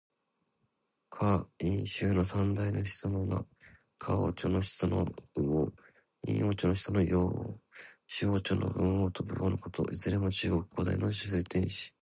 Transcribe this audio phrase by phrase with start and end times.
[1.11, 3.45] 夏、殷、周の三代の始祖の名。
[3.99, 5.71] 夏王朝の始祖の禹王。
[6.27, 7.59] 殷王朝の始祖の湯王。
[8.07, 9.87] 周王朝の文王と武王のこと。
[9.91, 11.93] いずれも中国古代の聖天子。